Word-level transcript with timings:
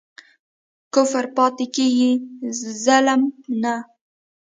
کفر 0.93 1.25
پاتی 1.35 1.65
کیږي 1.75 2.11
ظلم 2.83 3.21
نه 3.61 3.75